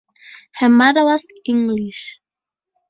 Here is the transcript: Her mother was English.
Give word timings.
Her 0.55 0.67
mother 0.67 1.03
was 1.05 1.27
English. 1.45 2.19